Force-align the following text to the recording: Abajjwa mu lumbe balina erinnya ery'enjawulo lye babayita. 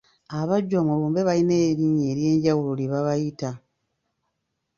Abajjwa 0.39 0.79
mu 0.87 0.93
lumbe 0.99 1.21
balina 1.29 1.55
erinnya 1.69 2.05
ery'enjawulo 2.11 2.71
lye 2.79 2.89
babayita. 2.93 3.49